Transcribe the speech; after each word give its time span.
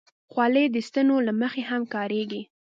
خولۍ 0.31 0.65
د 0.71 0.77
سنتو 0.89 1.17
له 1.27 1.33
مخې 1.41 1.63
هم 1.69 1.81
کارېږي. 1.93 2.41